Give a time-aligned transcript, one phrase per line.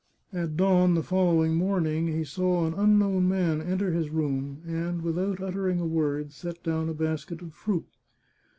[0.33, 3.29] At dawn the following morning he saw 401 The Chartreuse of Parma an unknown
[3.67, 7.85] man enter his room, and, without uttering a word, set down a basket of fruit.